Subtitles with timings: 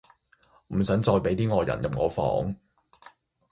[0.69, 2.55] 唔想再畀啲外人入我房